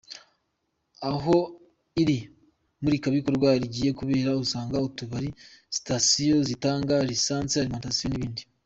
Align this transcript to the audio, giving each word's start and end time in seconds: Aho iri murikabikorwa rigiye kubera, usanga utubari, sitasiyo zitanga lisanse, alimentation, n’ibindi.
Aho 1.11 1.37
iri 2.01 2.19
murikabikorwa 2.81 3.49
rigiye 3.61 3.91
kubera, 3.99 4.39
usanga 4.43 4.77
utubari, 4.87 5.29
sitasiyo 5.75 6.37
zitanga 6.47 6.95
lisanse, 7.09 7.55
alimentation, 7.57 8.09
n’ibindi. 8.11 8.41